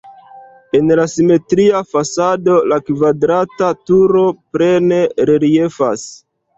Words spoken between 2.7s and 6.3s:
la kvadrata turo plene reliefas.